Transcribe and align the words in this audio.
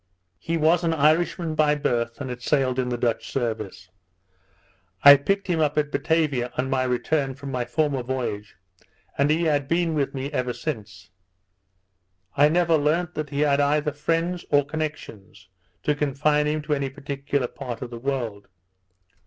He 0.39 0.57
was 0.57 0.83
an 0.83 0.95
Irishman 0.95 1.53
by 1.53 1.75
birth, 1.75 2.19
and 2.19 2.31
had 2.31 2.41
sailed 2.41 2.79
in 2.79 2.89
the 2.89 2.97
Dutch 2.97 3.31
service. 3.31 3.91
I 5.03 5.15
picked 5.15 5.45
him 5.45 5.59
up 5.59 5.77
at 5.77 5.91
Batavia 5.91 6.51
on 6.57 6.71
my 6.71 6.85
return 6.85 7.35
from 7.35 7.51
my 7.51 7.65
former 7.65 8.01
voyage, 8.01 8.55
and 9.15 9.29
he 9.29 9.43
had 9.43 9.67
been 9.67 9.93
with 9.93 10.15
me 10.15 10.31
ever 10.33 10.53
since. 10.53 11.11
I 12.35 12.49
never 12.49 12.79
learnt 12.79 13.13
that 13.13 13.29
he 13.29 13.41
had 13.41 13.61
either 13.61 13.91
friends 13.91 14.43
or 14.49 14.65
connections, 14.65 15.49
to 15.83 15.93
confine 15.93 16.47
him 16.47 16.63
to 16.63 16.73
any 16.73 16.89
particular 16.89 17.45
part 17.45 17.83
of 17.83 17.91
the 17.91 17.99
world. 17.99 18.47